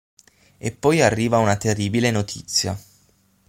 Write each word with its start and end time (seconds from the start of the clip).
E 0.57 0.71
poi 0.71 0.99
arriva 0.99 1.37
una 1.37 1.57
terribile 1.57 2.09
notizia. 2.09 2.75